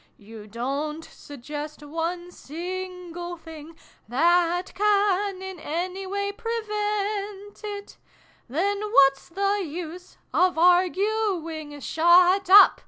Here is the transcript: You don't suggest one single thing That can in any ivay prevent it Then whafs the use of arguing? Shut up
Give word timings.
You 0.17 0.47
don't 0.47 1.03
suggest 1.05 1.83
one 1.85 2.31
single 2.31 3.37
thing 3.37 3.77
That 4.07 4.73
can 4.73 5.43
in 5.43 5.59
any 5.59 6.07
ivay 6.07 6.35
prevent 6.35 7.63
it 7.63 7.99
Then 8.49 8.81
whafs 8.81 9.29
the 9.29 9.63
use 9.63 10.17
of 10.33 10.57
arguing? 10.57 11.79
Shut 11.81 12.49
up 12.49 12.79